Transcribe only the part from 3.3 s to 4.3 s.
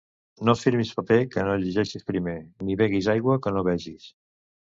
que no vegis.